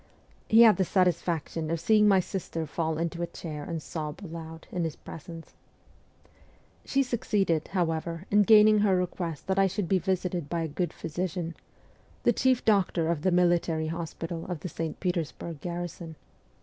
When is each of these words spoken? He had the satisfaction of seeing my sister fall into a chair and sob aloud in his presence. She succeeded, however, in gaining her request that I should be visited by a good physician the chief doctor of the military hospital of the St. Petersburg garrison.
He 0.49 0.63
had 0.63 0.77
the 0.77 0.83
satisfaction 0.83 1.69
of 1.69 1.79
seeing 1.79 2.07
my 2.07 2.19
sister 2.19 2.65
fall 2.65 2.97
into 2.97 3.21
a 3.21 3.27
chair 3.27 3.63
and 3.63 3.79
sob 3.83 4.21
aloud 4.23 4.65
in 4.71 4.83
his 4.83 4.95
presence. 4.95 5.53
She 6.83 7.03
succeeded, 7.03 7.67
however, 7.67 8.25
in 8.31 8.41
gaining 8.41 8.79
her 8.79 8.95
request 8.97 9.45
that 9.45 9.59
I 9.59 9.67
should 9.67 9.87
be 9.87 9.99
visited 9.99 10.49
by 10.49 10.61
a 10.61 10.67
good 10.67 10.91
physician 10.91 11.55
the 12.23 12.33
chief 12.33 12.65
doctor 12.65 13.11
of 13.11 13.21
the 13.21 13.29
military 13.29 13.89
hospital 13.89 14.47
of 14.47 14.61
the 14.61 14.69
St. 14.69 14.99
Petersburg 14.99 15.61
garrison. 15.61 16.15